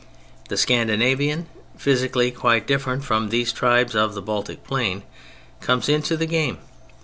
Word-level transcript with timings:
The 0.49 0.57
Scandinavian, 0.57 1.45
physically 1.77 2.31
quite 2.31 2.65
different 2.65 3.03
from 3.03 3.29
these 3.29 3.53
tribes 3.53 3.93
of 3.95 4.15
the 4.15 4.21
Baltic 4.23 4.63
Plain, 4.63 5.03
comes 5.59 5.87
into 5.89 6.17
the 6.17 6.25
game. 6.25 6.57